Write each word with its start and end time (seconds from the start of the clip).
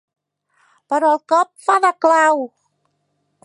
Però 0.93 1.11
el 1.17 1.21
cop 1.33 1.51
fa 1.67 1.77
de 1.85 1.93
clau. 2.07 2.45